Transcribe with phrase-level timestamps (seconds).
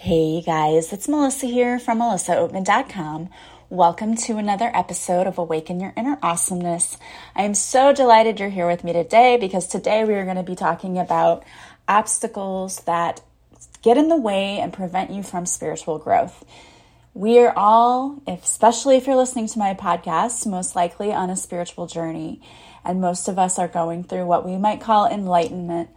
[0.00, 3.30] Hey guys, it's Melissa here from melissaoatman.com.
[3.68, 6.98] Welcome to another episode of Awaken Your Inner Awesomeness.
[7.34, 10.44] I am so delighted you're here with me today because today we are going to
[10.44, 11.42] be talking about
[11.88, 13.22] obstacles that
[13.82, 16.44] get in the way and prevent you from spiritual growth.
[17.12, 21.88] We are all, especially if you're listening to my podcast, most likely on a spiritual
[21.88, 22.40] journey,
[22.84, 25.90] and most of us are going through what we might call enlightenment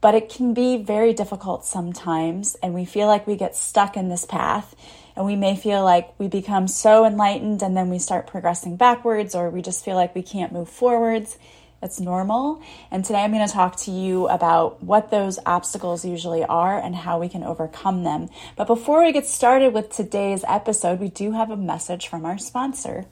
[0.00, 4.08] but it can be very difficult sometimes, and we feel like we get stuck in
[4.08, 4.74] this path.
[5.16, 9.34] And we may feel like we become so enlightened and then we start progressing backwards,
[9.34, 11.36] or we just feel like we can't move forwards.
[11.82, 12.62] It's normal.
[12.92, 16.94] And today I'm going to talk to you about what those obstacles usually are and
[16.94, 18.28] how we can overcome them.
[18.54, 22.38] But before we get started with today's episode, we do have a message from our
[22.38, 23.06] sponsor.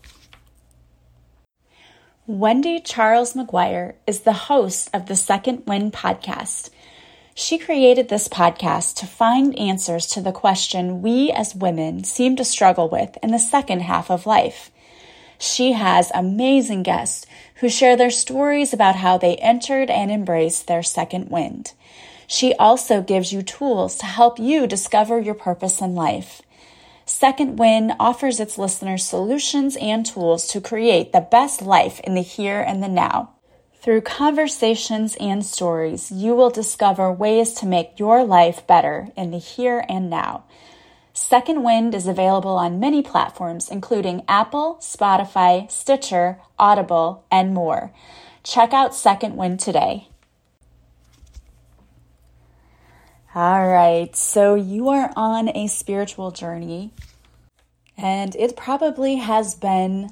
[2.29, 6.71] Wendy Charles McGuire is the host of the Second Wind podcast.
[7.39, 12.47] She created this podcast to find answers to the question we as women seem to
[12.47, 14.71] struggle with in the second half of life.
[15.39, 20.83] She has amazing guests who share their stories about how they entered and embraced their
[20.83, 21.75] second wind.
[22.27, 26.41] She also gives you tools to help you discover your purpose in life.
[27.05, 32.23] Second Wind offers its listeners solutions and tools to create the best life in the
[32.23, 33.36] here and the now.
[33.87, 39.39] Through conversations and stories, you will discover ways to make your life better in the
[39.39, 40.43] here and now.
[41.13, 47.93] Second Wind is available on many platforms, including Apple, Spotify, Stitcher, Audible, and more.
[48.43, 50.09] Check out Second Wind today.
[53.37, 56.91] All right, so you are on a spiritual journey,
[57.97, 60.11] and it probably has been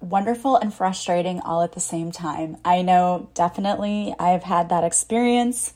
[0.00, 2.56] wonderful and frustrating all at the same time.
[2.64, 5.74] I know definitely I've had that experience.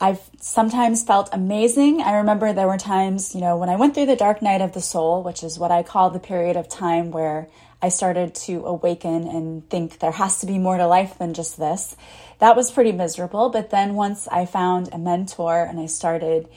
[0.00, 2.02] I've sometimes felt amazing.
[2.02, 4.72] I remember there were times, you know, when I went through the dark night of
[4.72, 7.48] the soul, which is what I call the period of time where
[7.80, 11.58] I started to awaken and think there has to be more to life than just
[11.58, 11.94] this.
[12.38, 13.50] That was pretty miserable.
[13.50, 16.48] But then once I found a mentor and I started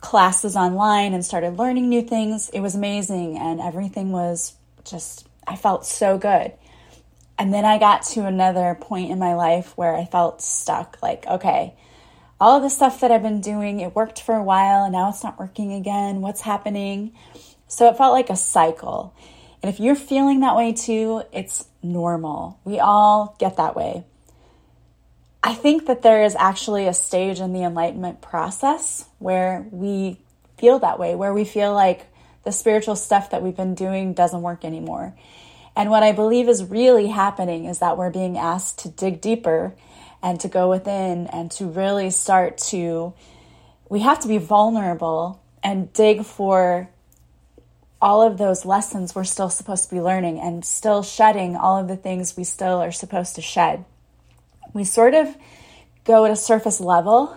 [0.00, 4.54] classes online and started learning new things, it was amazing and everything was
[4.84, 6.52] just I felt so good.
[7.38, 10.98] And then I got to another point in my life where I felt stuck.
[11.02, 11.74] Like, okay,
[12.40, 15.08] all of the stuff that I've been doing, it worked for a while and now
[15.08, 16.20] it's not working again.
[16.20, 17.12] What's happening?
[17.66, 19.14] So it felt like a cycle.
[19.62, 22.60] And if you're feeling that way too, it's normal.
[22.64, 24.04] We all get that way.
[25.42, 30.18] I think that there is actually a stage in the enlightenment process where we
[30.56, 32.06] feel that way, where we feel like
[32.44, 35.14] the spiritual stuff that we've been doing doesn't work anymore.
[35.76, 39.74] And what I believe is really happening is that we're being asked to dig deeper
[40.22, 43.12] and to go within and to really start to,
[43.88, 46.88] we have to be vulnerable and dig for
[48.00, 51.88] all of those lessons we're still supposed to be learning and still shedding all of
[51.88, 53.84] the things we still are supposed to shed.
[54.74, 55.34] We sort of
[56.04, 57.36] go at a surface level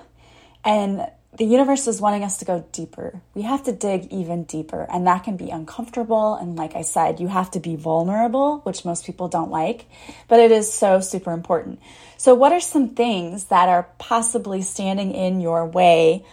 [0.65, 3.21] and the universe is wanting us to go deeper.
[3.35, 6.33] We have to dig even deeper, and that can be uncomfortable.
[6.33, 9.85] And like I said, you have to be vulnerable, which most people don't like,
[10.27, 11.79] but it is so super important.
[12.17, 16.25] So, what are some things that are possibly standing in your way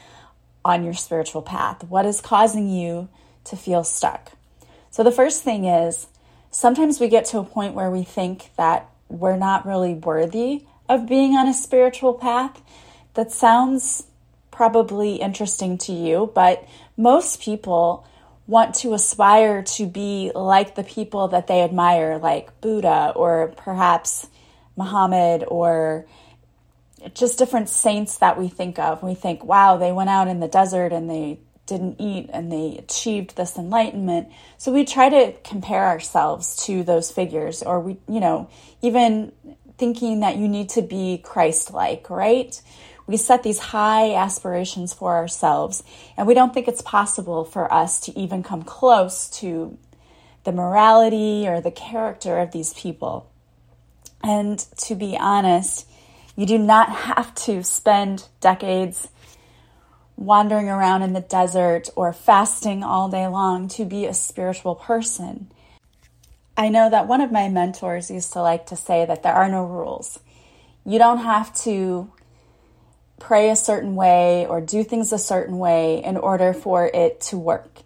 [0.64, 1.84] on your spiritual path?
[1.84, 3.09] What is causing you
[3.44, 4.32] to feel stuck?
[4.91, 6.06] So, the first thing is
[6.50, 11.06] sometimes we get to a point where we think that we're not really worthy of
[11.06, 12.62] being on a spiritual path.
[13.14, 14.04] That sounds
[14.54, 16.66] probably interesting to you, but
[16.97, 18.06] most people
[18.47, 24.28] want to aspire to be like the people that they admire, like Buddha or perhaps
[24.76, 26.06] Muhammad or
[27.14, 29.03] just different saints that we think of.
[29.03, 32.76] We think, wow, they went out in the desert and they didn't eat and they
[32.78, 34.28] achieved this enlightenment.
[34.59, 38.50] So we try to compare ourselves to those figures, or we, you know,
[38.82, 39.32] even
[39.78, 42.60] thinking that you need to be Christ like, right?
[43.06, 45.82] We set these high aspirations for ourselves,
[46.16, 49.76] and we don't think it's possible for us to even come close to
[50.44, 53.31] the morality or the character of these people.
[54.23, 55.87] And to be honest,
[56.37, 59.08] you do not have to spend decades
[60.17, 65.50] wandering around in the desert or fasting all day long to be a spiritual person.
[66.56, 69.49] I know that one of my mentors used to like to say that there are
[69.49, 70.20] no rules.
[70.87, 72.12] You don't have to
[73.26, 77.37] pray a certain way or do things a certain way in order for it to
[77.38, 77.81] work.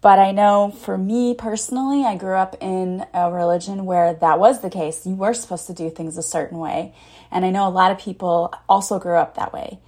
[0.00, 4.60] But I know for me personally, I grew up in a religion where that was
[4.60, 5.06] the case.
[5.06, 6.94] You were supposed to do things a certain way.
[7.30, 9.78] And I know a lot of people also grew up that way.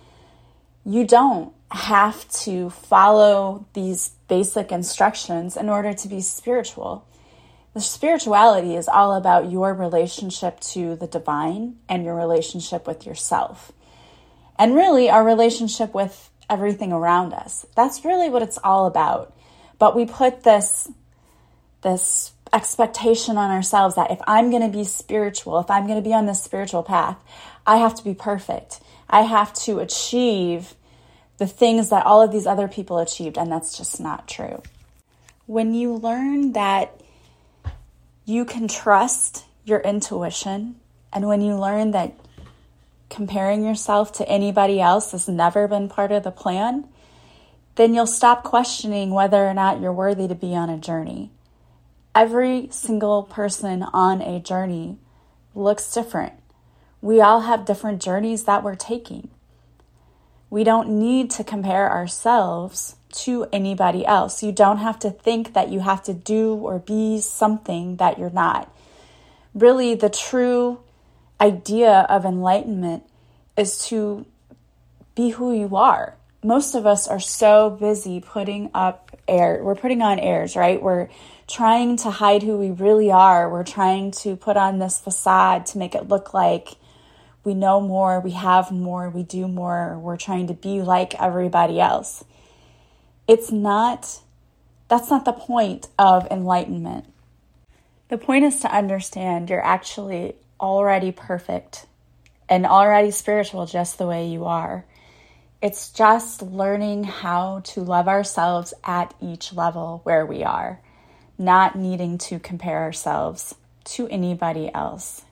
[0.85, 1.53] You don't.
[1.71, 7.07] have to follow these basic instructions in order to be spiritual.
[7.75, 13.71] The spirituality is all about your relationship to the divine and your relationship with yourself.
[14.59, 17.67] And really, our relationship with everything around us.
[17.77, 19.35] That's really what it's all about.
[19.79, 20.91] But we put this,
[21.83, 26.09] this expectation on ourselves that if I'm going to be spiritual, if I'm going to
[26.09, 27.17] be on this spiritual path,
[27.67, 28.81] I have to be perfect.
[29.09, 30.75] I have to achieve
[31.37, 34.63] the things that all of these other people achieved, and that's just not true.
[35.47, 37.01] When you learn that
[38.25, 40.77] you can trust your intuition,
[41.13, 42.19] and when you learn that
[43.11, 46.87] comparing yourself to anybody else has never been part of the plan,
[47.77, 51.31] then you'll stop questioning whether or not you're worthy to be on a journey.
[52.15, 54.99] Every single person on a journey
[55.55, 56.35] looks different.
[57.01, 59.31] We all have different journeys that we're taking.
[60.51, 64.43] We don't need to compare ourselves to anybody else.
[64.43, 68.31] You don't have to think that you have to do or be something that you're
[68.31, 68.75] not.
[69.55, 70.81] Really, the true
[71.41, 73.05] idea of enlightenment
[73.57, 74.27] is to
[75.15, 76.17] be who you are.
[76.43, 79.61] Most of us are so busy putting up air.
[79.63, 80.81] We're putting on airs, right?
[80.81, 81.09] We're
[81.49, 83.51] trying to hide who we really are.
[83.51, 86.77] We're trying to put on this facade to make it look like
[87.45, 91.81] we know more, we have more, we do more, we're trying to be like everybody
[91.81, 92.25] else.
[93.27, 94.21] It's not,
[94.89, 97.07] that's not the point of enlightenment.
[98.09, 101.87] The point is to understand you're actually already perfect
[102.49, 104.85] and already spiritual just the way you are.
[105.61, 110.81] It's just learning how to love ourselves at each level where we are,
[111.37, 115.23] not needing to compare ourselves to anybody else.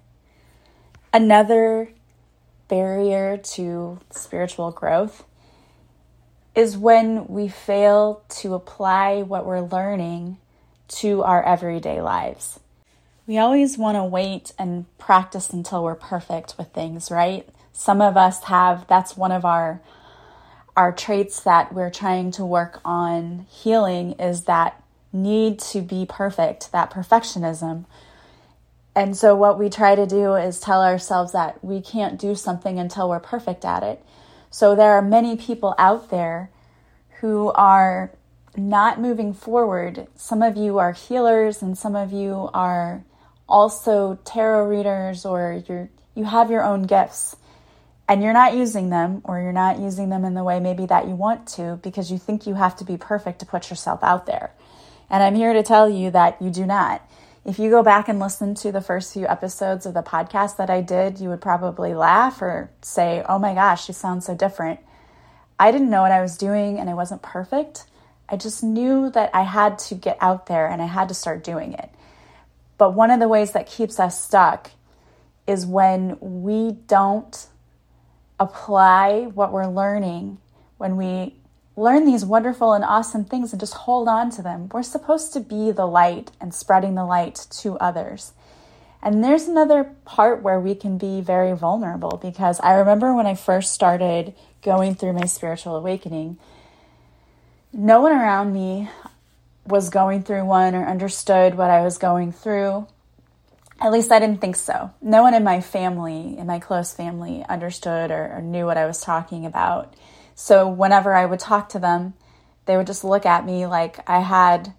[1.12, 1.90] Another
[2.68, 5.24] barrier to spiritual growth
[6.54, 10.38] is when we fail to apply what we're learning
[10.88, 12.58] to our everyday lives.
[13.26, 17.48] We always want to wait and practice until we're perfect with things, right?
[17.72, 19.80] Some of us have that's one of our
[20.76, 24.82] our traits that we're trying to work on healing is that
[25.12, 27.86] need to be perfect, that perfectionism
[28.96, 32.78] and so, what we try to do is tell ourselves that we can't do something
[32.78, 34.04] until we're perfect at it.
[34.50, 36.50] So, there are many people out there
[37.20, 38.12] who are
[38.56, 40.08] not moving forward.
[40.16, 43.04] Some of you are healers, and some of you are
[43.48, 47.36] also tarot readers, or you're, you have your own gifts
[48.08, 51.08] and you're not using them, or you're not using them in the way maybe that
[51.08, 54.26] you want to because you think you have to be perfect to put yourself out
[54.26, 54.52] there.
[55.10, 57.02] And I'm here to tell you that you do not.
[57.44, 60.70] If you go back and listen to the first few episodes of the podcast that
[60.70, 64.80] I did, you would probably laugh or say, Oh my gosh, you sound so different.
[65.58, 67.84] I didn't know what I was doing and I wasn't perfect.
[68.28, 71.44] I just knew that I had to get out there and I had to start
[71.44, 71.88] doing it.
[72.78, 74.70] But one of the ways that keeps us stuck
[75.46, 77.46] is when we don't
[78.38, 80.38] apply what we're learning,
[80.76, 81.36] when we
[81.76, 84.68] learn these wonderful and awesome things and just hold on to them.
[84.72, 88.32] We're supposed to be the light and spreading the light to others.
[89.02, 93.34] And there's another part where we can be very vulnerable because I remember when I
[93.34, 96.38] first started going through my spiritual awakening,
[97.72, 98.88] no one around me
[99.66, 102.86] was going through one or understood what I was going through.
[103.80, 104.92] At least I didn't think so.
[105.02, 108.86] No one in my family, in my close family, understood or, or knew what I
[108.86, 109.94] was talking about.
[110.34, 112.14] So whenever I would talk to them,
[112.64, 114.74] they would just look at me like I had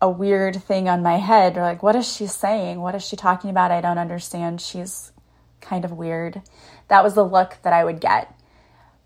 [0.00, 2.80] a weird thing on my head or like what is she saying?
[2.80, 3.70] What is she talking about?
[3.70, 4.60] I don't understand.
[4.60, 5.12] She's
[5.60, 6.42] kind of weird.
[6.88, 8.34] That was the look that I would get.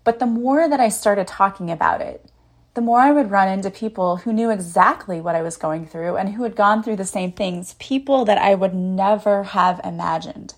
[0.03, 2.25] But the more that I started talking about it,
[2.73, 6.15] the more I would run into people who knew exactly what I was going through
[6.15, 10.53] and who had gone through the same things, people that I would never have imagined.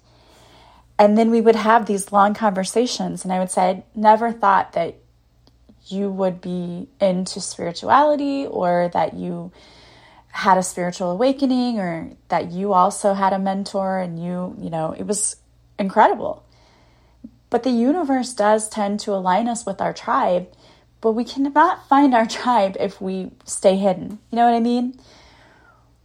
[1.00, 4.74] And then we would have these long conversations, and I would say, I never thought
[4.74, 4.96] that
[5.88, 9.52] you would be into spirituality or that you
[10.30, 14.96] had a spiritual awakening or that you also had a mentor and you, you know,
[14.98, 15.36] it was
[15.78, 16.44] incredible.
[17.50, 20.48] But the universe does tend to align us with our tribe,
[21.04, 24.20] but we cannot find our tribe if we stay hidden.
[24.32, 24.98] You know what I mean?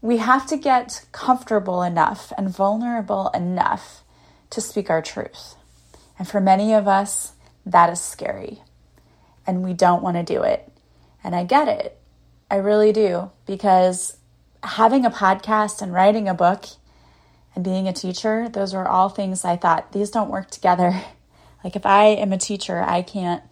[0.00, 4.02] We have to get comfortable enough and vulnerable enough
[4.50, 5.55] to speak our truth.
[6.19, 8.62] And for many of us, that is scary
[9.47, 10.69] and we don't want to do it.
[11.23, 11.97] And I get it.
[12.50, 13.31] I really do.
[13.47, 14.17] Because
[14.64, 16.64] having a podcast and writing a book
[17.55, 21.00] and being a teacher, those are all things I thought these don't work together.
[21.64, 23.43] Like if I am a teacher, I can't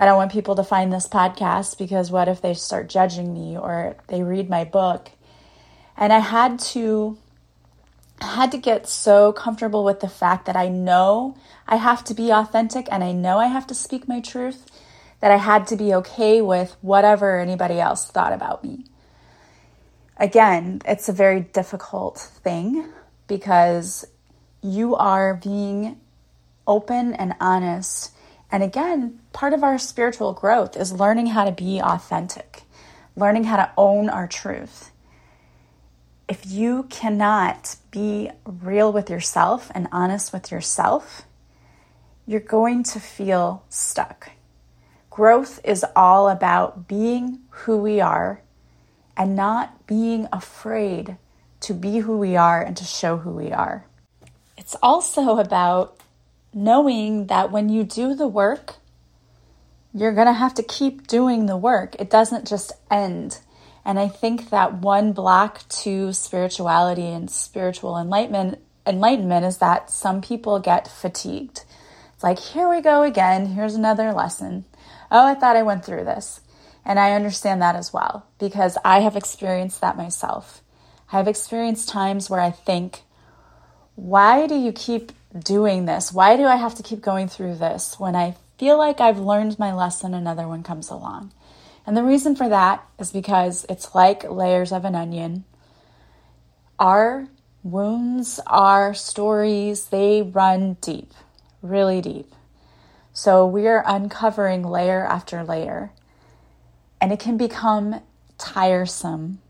[0.00, 3.58] I don't want people to find this podcast because what if they start judging me
[3.58, 5.10] or they read my book?
[5.94, 7.18] And I had to
[8.22, 11.36] I had to get so comfortable with the fact that I know
[11.68, 14.64] I have to be authentic and I know I have to speak my truth
[15.20, 18.86] that I had to be okay with whatever anybody else thought about me.
[20.16, 22.88] Again, it's a very difficult thing
[23.26, 24.06] because
[24.62, 26.00] you are being
[26.66, 28.12] open and honest
[28.52, 32.62] and again, part of our spiritual growth is learning how to be authentic,
[33.16, 34.90] learning how to own our truth.
[36.28, 41.22] If you cannot be real with yourself and honest with yourself,
[42.26, 44.30] you're going to feel stuck.
[45.10, 48.42] Growth is all about being who we are
[49.16, 51.16] and not being afraid
[51.60, 53.84] to be who we are and to show who we are.
[54.56, 55.98] It's also about
[56.54, 58.76] knowing that when you do the work,
[59.92, 61.96] you're going to have to keep doing the work.
[61.98, 63.38] It doesn't just end.
[63.84, 70.20] And I think that one block to spirituality and spiritual enlightenment enlightenment is that some
[70.20, 71.64] people get fatigued.
[72.14, 73.46] It's like, here we go again.
[73.46, 74.64] Here's another lesson.
[75.10, 76.40] Oh, I thought I went through this.
[76.84, 80.62] And I understand that as well because I have experienced that myself.
[81.12, 83.02] I've experienced times where I think,
[83.96, 86.12] why do you keep doing this?
[86.12, 89.58] Why do I have to keep going through this when I feel like I've learned
[89.58, 91.32] my lesson, another one comes along?
[91.86, 95.44] And the reason for that is because it's like layers of an onion.
[96.78, 97.28] Our
[97.62, 101.14] wounds, our stories, they run deep,
[101.62, 102.34] really deep.
[103.14, 105.92] So we are uncovering layer after layer.
[107.00, 108.02] And it can become
[108.36, 109.40] tiresome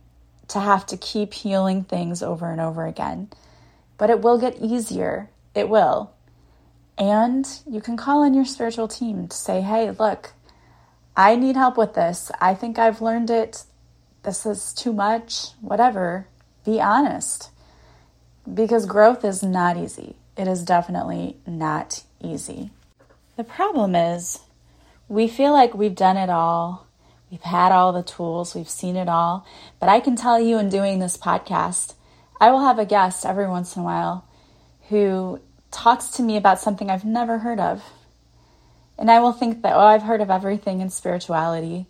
[0.47, 3.29] to have to keep healing things over and over again.
[3.99, 6.12] But it will get easier it will.
[7.00, 10.35] And you can call in your spiritual team to say, hey, look,
[11.16, 12.30] I need help with this.
[12.42, 13.64] I think I've learned it.
[14.23, 15.52] This is too much.
[15.62, 16.26] Whatever.
[16.64, 17.50] Be honest.
[18.52, 20.16] Because growth is not easy.
[20.37, 22.71] It is definitely not easy.
[23.37, 24.40] The problem is,
[25.09, 26.87] we feel like we've done it all.
[27.30, 29.47] We've had all the tools, we've seen it all.
[29.78, 31.95] But I can tell you in doing this podcast,
[32.40, 34.26] I will have a guest every once in a while
[34.88, 37.82] who talks to me about something I've never heard of.
[38.98, 41.86] And I will think that, oh, I've heard of everything in spirituality.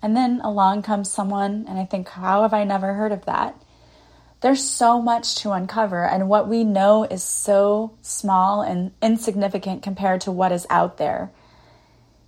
[0.00, 3.56] And then along comes someone, and I think, how have I never heard of that?
[4.40, 10.20] There's so much to uncover, and what we know is so small and insignificant compared
[10.22, 11.30] to what is out there.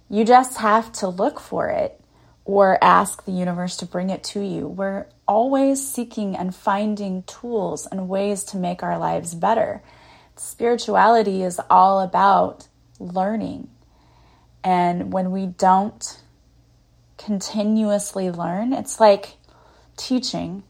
[0.09, 2.01] You just have to look for it
[2.45, 4.69] or ask the universe to bring it to you.
[4.69, 9.83] We're always seeking and finding tools and ways to make our lives better
[10.37, 13.69] spirituality is all about learning.
[14.63, 16.21] And when we don't
[17.19, 19.37] continuously learn, it's like
[19.97, 20.63] teaching.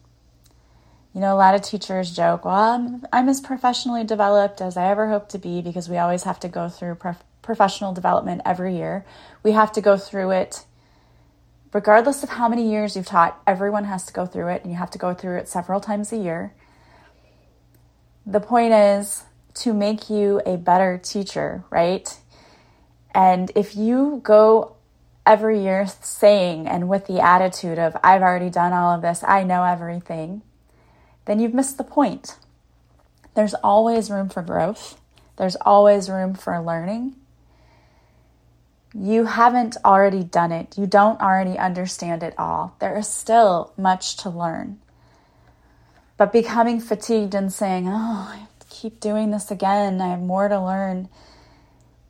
[1.14, 4.88] You know, a lot of teachers joke, well, I'm, I'm as professionally developed as I
[4.88, 8.76] ever hope to be because we always have to go through prof- professional development every
[8.76, 9.04] year.
[9.44, 10.64] We have to go through it
[11.74, 14.78] regardless of how many years you've taught, everyone has to go through it and you
[14.78, 16.54] have to go through it several times a year.
[18.24, 22.18] The point is, to make you a better teacher, right?
[23.14, 24.76] And if you go
[25.24, 29.44] every year saying and with the attitude of, I've already done all of this, I
[29.44, 30.42] know everything,
[31.24, 32.36] then you've missed the point.
[33.34, 35.00] There's always room for growth,
[35.36, 37.16] there's always room for learning.
[38.96, 42.76] You haven't already done it, you don't already understand it all.
[42.80, 44.78] There is still much to learn.
[46.16, 50.00] But becoming fatigued and saying, Oh, keep doing this again.
[50.00, 51.08] I have more to learn.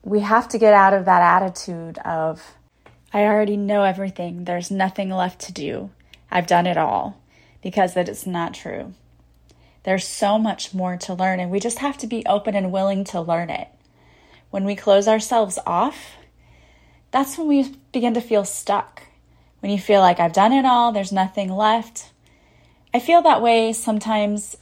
[0.03, 2.55] We have to get out of that attitude of,
[3.13, 4.45] I already know everything.
[4.45, 5.91] There's nothing left to do.
[6.31, 7.21] I've done it all
[7.61, 8.93] because that is not true.
[9.83, 13.03] There's so much more to learn, and we just have to be open and willing
[13.05, 13.67] to learn it.
[14.49, 16.15] When we close ourselves off,
[17.11, 19.03] that's when we begin to feel stuck.
[19.59, 22.11] When you feel like I've done it all, there's nothing left.
[22.93, 24.55] I feel that way sometimes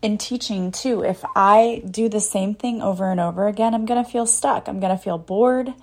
[0.00, 4.02] in teaching too, if I do the same thing over and over again, I'm going
[4.02, 4.68] to feel stuck.
[4.68, 5.74] I'm going to feel bored.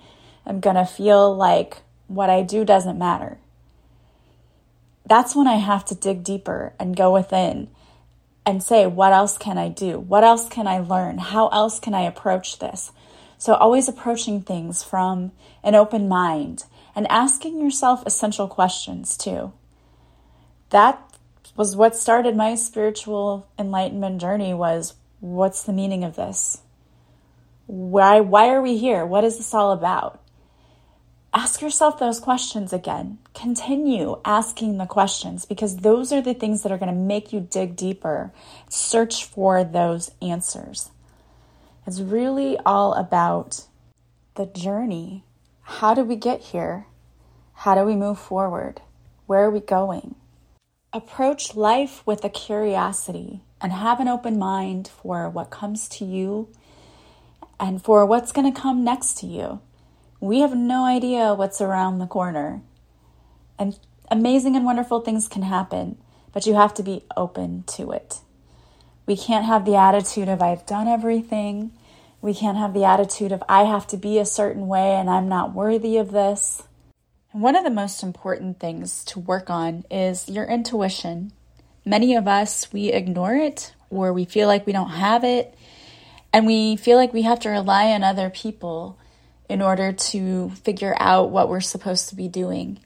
[0.46, 3.38] I'm going to feel like what I do doesn't matter.
[5.04, 7.68] That's when I have to dig deeper and go within
[8.44, 9.98] and say, what else can I do?
[9.98, 11.18] What else can I learn?
[11.18, 12.92] How else can I approach this?
[13.38, 15.32] So, always approaching things from
[15.62, 19.52] an open mind and asking yourself essential questions too.
[20.70, 21.05] That
[21.56, 26.60] was what started my spiritual enlightenment journey was what's the meaning of this?
[27.66, 29.04] Why why are we here?
[29.04, 30.20] What is this all about?
[31.36, 33.18] ask yourself those questions again.
[33.34, 37.40] Continue asking the questions because those are the things that are going to make you
[37.40, 38.32] dig deeper,
[38.70, 40.90] search for those answers.
[41.86, 43.66] It's really all about
[44.34, 45.24] the journey.
[45.60, 46.86] How do we get here?
[47.52, 48.80] How do we move forward?
[49.26, 50.14] Where are we going?
[50.92, 56.48] Approach life with a curiosity and have an open mind for what comes to you
[57.58, 59.60] and for what's going to come next to you.
[60.20, 62.62] We have no idea what's around the corner.
[63.58, 63.78] And
[64.10, 65.98] amazing and wonderful things can happen,
[66.32, 68.20] but you have to be open to it.
[69.06, 71.72] We can't have the attitude of, I've done everything.
[72.20, 75.28] We can't have the attitude of, I have to be a certain way and I'm
[75.28, 76.62] not worthy of this.
[77.36, 81.32] One of the most important things to work on is your intuition.
[81.84, 85.54] Many of us, we ignore it or we feel like we don't have it,
[86.32, 88.98] and we feel like we have to rely on other people
[89.50, 92.80] in order to figure out what we're supposed to be doing.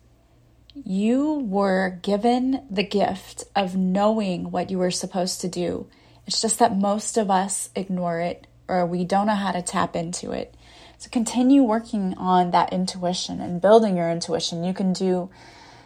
[0.75, 5.87] You were given the gift of knowing what you were supposed to do.
[6.27, 9.95] It's just that most of us ignore it or we don't know how to tap
[9.95, 10.57] into it.
[11.01, 14.65] So continue working on that intuition and building your intuition.
[14.65, 15.31] You can do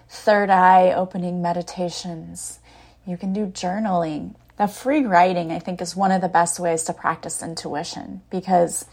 [0.08, 2.58] third eye opening meditations.
[3.06, 4.34] You can do journaling.
[4.56, 8.86] The free writing, I think, is one of the best ways to practice intuition because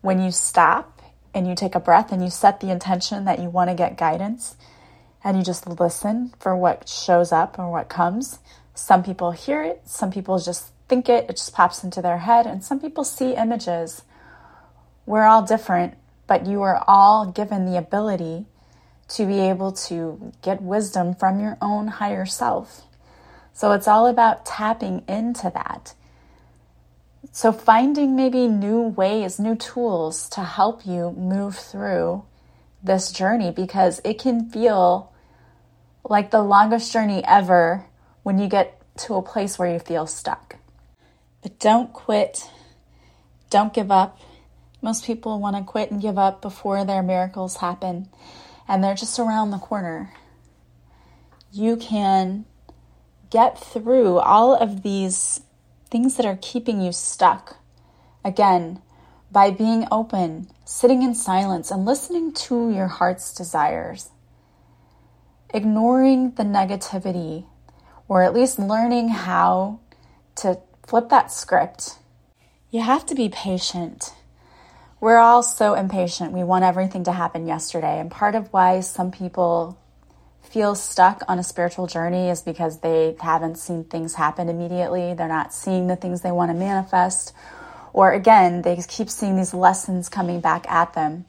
[0.00, 1.02] when you stop
[1.34, 3.98] and you take a breath and you set the intention that you want to get
[3.98, 4.56] guidance
[5.22, 8.38] and you just listen for what shows up or what comes.
[8.74, 12.46] Some people hear it, some people just think it, it just pops into their head,
[12.46, 14.00] and some people see images.
[15.08, 15.94] We're all different,
[16.26, 18.46] but you are all given the ability
[19.08, 22.82] to be able to get wisdom from your own higher self.
[23.54, 25.94] So it's all about tapping into that
[27.32, 32.24] so, finding maybe new ways, new tools to help you move through
[32.82, 35.12] this journey because it can feel
[36.04, 37.86] like the longest journey ever
[38.22, 40.56] when you get to a place where you feel stuck.
[41.42, 42.50] But don't quit,
[43.50, 44.18] don't give up.
[44.80, 48.08] Most people want to quit and give up before their miracles happen,
[48.66, 50.14] and they're just around the corner.
[51.52, 52.44] You can
[53.30, 55.40] get through all of these
[55.90, 57.56] things that are keeping you stuck.
[58.24, 58.80] Again,
[59.30, 64.10] by being open, sitting in silence, and listening to your heart's desires.
[65.52, 67.46] Ignoring the negativity,
[68.06, 69.80] or at least learning how
[70.36, 71.98] to flip that script.
[72.70, 74.14] You have to be patient.
[75.00, 76.32] We're all so impatient.
[76.32, 78.00] We want everything to happen yesterday.
[78.00, 79.78] And part of why some people
[80.42, 85.14] feel stuck on a spiritual journey is because they haven't seen things happen immediately.
[85.14, 87.32] They're not seeing the things they want to manifest.
[87.92, 91.26] Or again, they keep seeing these lessons coming back at them.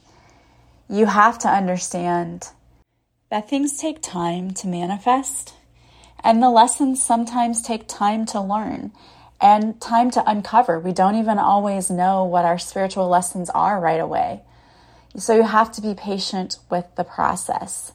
[0.89, 2.49] You have to understand
[3.29, 5.53] that things take time to manifest,
[6.23, 8.91] and the lessons sometimes take time to learn
[9.41, 10.79] and time to uncover.
[10.79, 14.41] We don't even always know what our spiritual lessons are right away.
[15.17, 17.93] So you have to be patient with the process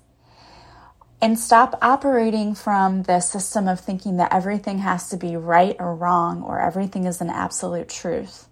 [1.24, 5.94] and stop operating from the system of thinking that everything has to be right or
[5.94, 8.46] wrong or everything is an absolute truth.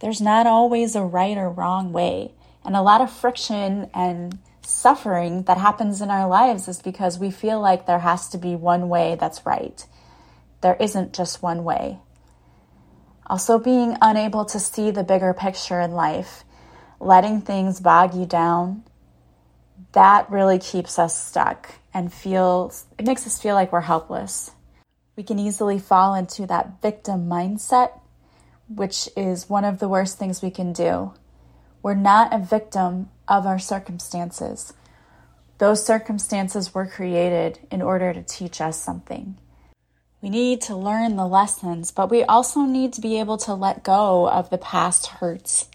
[0.00, 2.32] There's not always a right or wrong way.
[2.64, 7.30] And a lot of friction and suffering that happens in our lives is because we
[7.30, 9.86] feel like there has to be one way that's right.
[10.60, 11.98] There isn't just one way.
[13.32, 16.44] Also, being unable to see the bigger picture in life,
[17.00, 18.84] letting things bog you down,
[19.92, 24.50] that really keeps us stuck and feels it makes us feel like we're helpless.
[25.16, 27.98] We can easily fall into that victim mindset,
[28.68, 31.14] which is one of the worst things we can do.
[31.82, 34.74] We're not a victim of our circumstances.
[35.56, 39.38] Those circumstances were created in order to teach us something.
[40.22, 43.82] We need to learn the lessons, but we also need to be able to let
[43.82, 45.66] go of the past hurts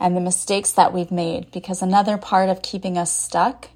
[0.00, 3.68] and the mistakes that we've made because another part of keeping us stuck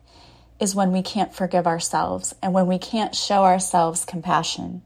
[0.58, 4.80] is when we can't forgive ourselves and when we can't show ourselves compassion.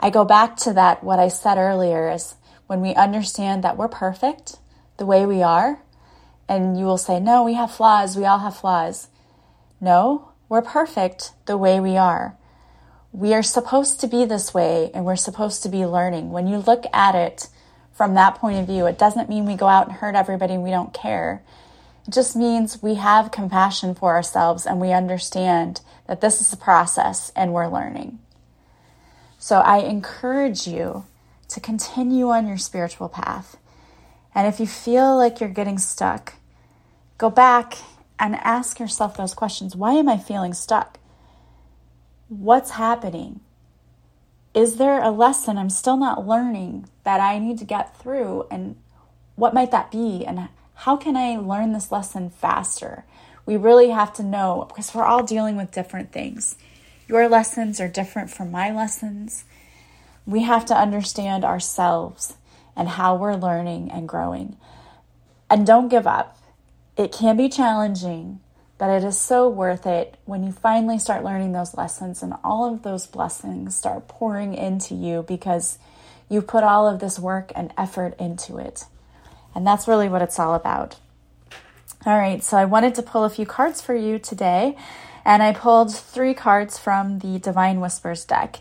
[0.00, 2.34] I go back to that, what I said earlier is
[2.66, 4.56] when we understand that we're perfect
[4.96, 5.82] the way we are,
[6.48, 9.08] and you will say, No, we have flaws, we all have flaws.
[9.78, 12.37] No, we're perfect the way we are.
[13.12, 16.30] We are supposed to be this way and we're supposed to be learning.
[16.30, 17.48] When you look at it
[17.92, 20.70] from that point of view, it doesn't mean we go out and hurt everybody we
[20.70, 21.42] don't care.
[22.06, 26.56] It just means we have compassion for ourselves and we understand that this is a
[26.56, 28.18] process and we're learning.
[29.38, 31.04] So I encourage you
[31.48, 33.56] to continue on your spiritual path.
[34.34, 36.34] And if you feel like you're getting stuck,
[37.16, 37.78] go back
[38.18, 39.74] and ask yourself those questions.
[39.74, 40.97] Why am I feeling stuck?
[42.28, 43.40] What's happening?
[44.52, 48.46] Is there a lesson I'm still not learning that I need to get through?
[48.50, 48.76] And
[49.34, 50.26] what might that be?
[50.26, 53.06] And how can I learn this lesson faster?
[53.46, 56.56] We really have to know because we're all dealing with different things.
[57.08, 59.44] Your lessons are different from my lessons.
[60.26, 62.36] We have to understand ourselves
[62.76, 64.58] and how we're learning and growing.
[65.48, 66.36] And don't give up.
[66.94, 68.40] It can be challenging,
[68.78, 72.72] but it is so worth it when you finally start learning those lessons and all
[72.72, 75.78] of those blessings start pouring into you because
[76.28, 78.84] you put all of this work and effort into it.
[79.54, 80.96] And that's really what it's all about.
[82.06, 84.76] All right, so I wanted to pull a few cards for you today,
[85.24, 88.60] and I pulled three cards from the Divine Whispers deck,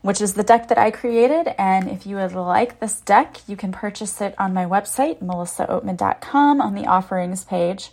[0.00, 1.54] which is the deck that I created.
[1.56, 6.60] And if you would like this deck, you can purchase it on my website, melissaoatman.com,
[6.60, 7.90] on the offerings page.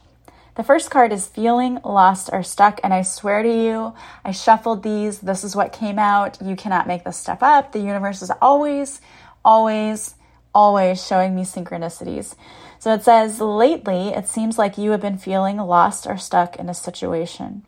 [0.60, 3.94] The first card is Feeling Lost or Stuck, and I swear to you,
[4.26, 5.20] I shuffled these.
[5.20, 6.42] This is what came out.
[6.42, 7.72] You cannot make this stuff up.
[7.72, 9.00] The universe is always,
[9.46, 10.16] always
[10.54, 12.36] always showing me synchronicities.
[12.78, 16.68] So it says, lately, it seems like you have been feeling lost or stuck in
[16.68, 17.64] a situation.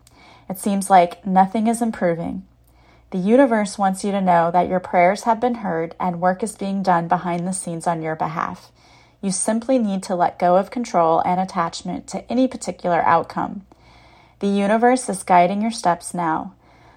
[0.50, 2.46] It seems like nothing is improving.
[3.12, 6.58] The universe wants you to know that your prayers have been heard and work is
[6.58, 8.70] being done behind the scenes on your behalf.
[9.22, 13.66] You simply need to let go of control and attachment to any particular outcome.
[14.40, 16.54] The universe is guiding your steps now.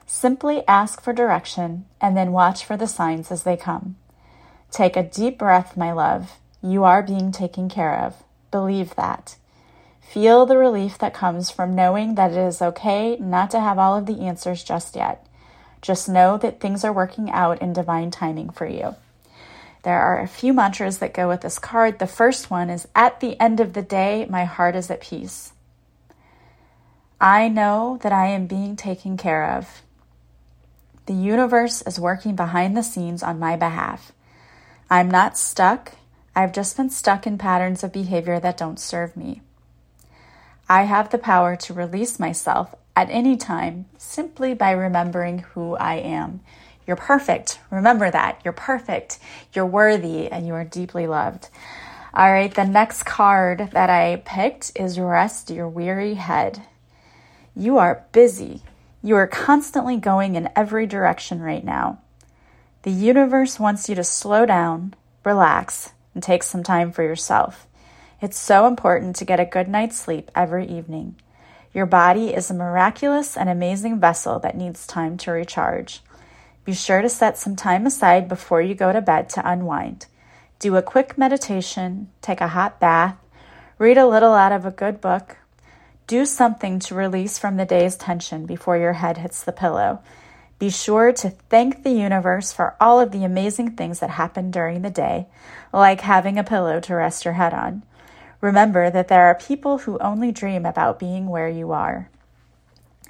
[0.07, 3.97] Simply ask for direction and then watch for the signs as they come.
[4.71, 6.39] Take a deep breath, my love.
[6.63, 8.23] You are being taken care of.
[8.51, 9.37] Believe that.
[10.01, 13.97] Feel the relief that comes from knowing that it is okay not to have all
[13.97, 15.27] of the answers just yet.
[15.83, 18.95] Just know that things are working out in divine timing for you.
[19.85, 21.99] There are a few mantras that go with this card.
[21.99, 25.53] The first one is At the end of the day, my heart is at peace.
[27.21, 29.83] I know that I am being taken care of.
[31.05, 34.13] The universe is working behind the scenes on my behalf.
[34.89, 35.93] I'm not stuck.
[36.35, 39.43] I've just been stuck in patterns of behavior that don't serve me.
[40.67, 45.97] I have the power to release myself at any time simply by remembering who I
[45.97, 46.41] am.
[46.87, 47.61] You're perfect.
[47.71, 48.41] Remember that.
[48.45, 49.19] You're perfect.
[49.53, 51.49] You're worthy and you are deeply loved.
[52.13, 56.63] All right, the next card that I picked is Rest Your Weary Head.
[57.57, 58.63] You are busy.
[59.03, 61.99] You are constantly going in every direction right now.
[62.83, 64.95] The universe wants you to slow down,
[65.25, 67.67] relax, and take some time for yourself.
[68.21, 71.17] It's so important to get a good night's sleep every evening.
[71.73, 76.01] Your body is a miraculous and amazing vessel that needs time to recharge.
[76.65, 80.07] Be sure to set some time aside before you go to bed to unwind.
[80.59, 83.17] Do a quick meditation, take a hot bath,
[83.79, 85.37] read a little out of a good book.
[86.07, 90.01] Do something to release from the day's tension before your head hits the pillow
[90.59, 94.83] be sure to thank the universe for all of the amazing things that happen during
[94.83, 95.27] the day,
[95.73, 97.83] like having a pillow to rest your head on.
[98.41, 102.09] Remember that there are people who only dream about being where you are.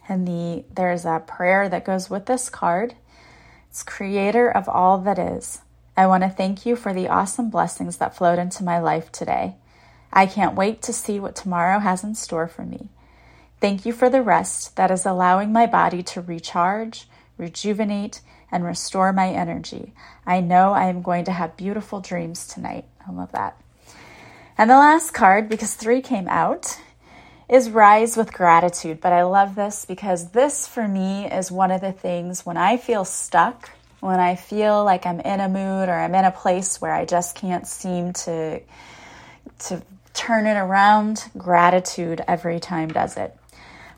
[0.09, 2.95] And the there's a prayer that goes with this card.
[3.83, 5.63] Creator of all that is.
[5.97, 9.57] I want to thank you for the awesome blessings that flowed into my life today.
[10.13, 12.89] I can't wait to see what tomorrow has in store for me.
[13.61, 17.07] Thank you for the rest that is allowing my body to recharge
[17.37, 19.93] rejuvenate, and restore my energy.
[20.27, 22.85] I know I am going to have beautiful dreams tonight.
[23.07, 23.61] I love that.
[24.57, 26.79] And the last card, because three came out,
[27.49, 29.01] is Rise with Gratitude.
[29.01, 32.77] But I love this because this for me is one of the things when I
[32.77, 36.81] feel stuck, when I feel like I'm in a mood or I'm in a place
[36.81, 38.61] where I just can't seem to
[39.67, 39.83] to
[40.15, 43.37] turn it around, gratitude every time does it.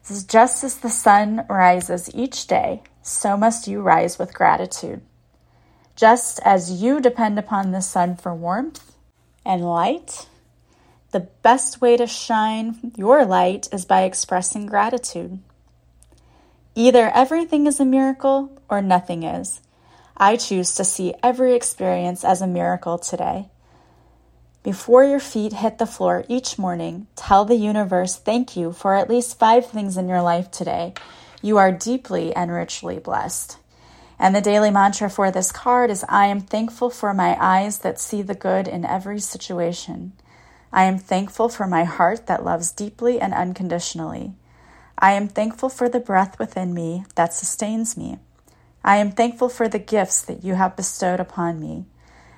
[0.02, 5.02] This is just as the sun rises each day, so must you rise with gratitude.
[5.94, 8.94] Just as you depend upon the sun for warmth
[9.44, 10.26] and light,
[11.12, 15.38] the best way to shine your light is by expressing gratitude.
[16.75, 19.61] Either everything is a miracle or nothing is.
[20.16, 23.49] I choose to see every experience as a miracle today.
[24.62, 29.09] Before your feet hit the floor each morning, tell the universe thank you for at
[29.09, 30.95] least five things in your life today
[31.47, 33.59] you are deeply and richly blessed.
[34.19, 38.01] And the daily mantra for this card is I am thankful for my eyes that
[38.01, 40.12] see the good in every situation.
[40.72, 44.35] I am thankful for my heart that loves deeply and unconditionally.
[44.98, 48.18] I am thankful for the breath within me that sustains me.
[48.85, 51.87] I am thankful for the gifts that you have bestowed upon me.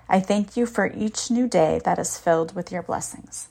[0.09, 3.49] I thank you for each new day that is filled with your blessings.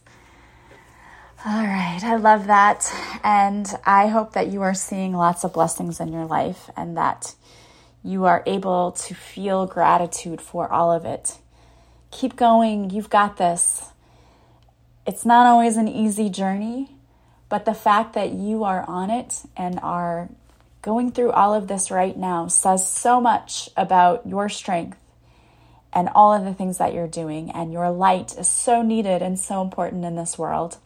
[1.46, 2.92] All right, I love that.
[3.24, 7.36] And I hope that you are seeing lots of blessings in your life and that
[8.04, 11.38] you are able to feel gratitude for all of it.
[12.10, 13.92] Keep going, you've got this.
[15.08, 16.92] It's not always an easy journey,
[17.48, 20.28] but the fact that you are on it and are
[20.82, 24.98] going through all of this right now says so much about your strength
[25.94, 27.50] and all of the things that you're doing.
[27.52, 30.78] And your light is so needed and so important in this world.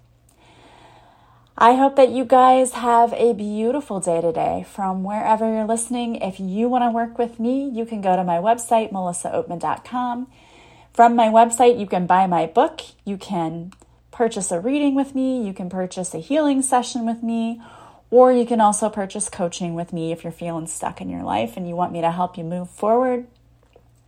[1.57, 6.17] I hope that you guys have a beautiful day today from wherever you're listening.
[6.17, 10.27] If you want to work with me, you can go to my website, melissaoatman.com.
[10.93, 13.71] From my website, you can buy my book, you can
[14.21, 17.59] purchase a reading with me, you can purchase a healing session with me,
[18.11, 21.57] or you can also purchase coaching with me if you're feeling stuck in your life
[21.57, 23.25] and you want me to help you move forward.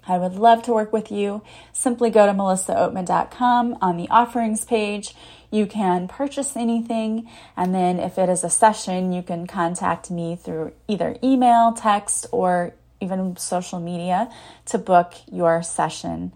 [0.07, 1.41] I would love to work with you.
[1.71, 5.15] Simply go to melissaoatman.com on the offerings page.
[5.49, 10.35] You can purchase anything, and then if it is a session, you can contact me
[10.35, 14.31] through either email, text, or even social media
[14.65, 16.33] to book your session.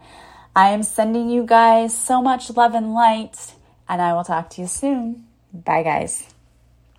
[0.55, 3.53] I am sending you guys so much love and light,
[3.89, 5.25] and I will talk to you soon.
[5.53, 6.36] Bye, guys.